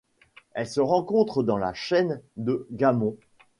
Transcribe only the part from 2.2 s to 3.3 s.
de Gammon.